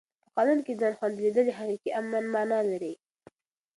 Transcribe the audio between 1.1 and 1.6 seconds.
لیدل د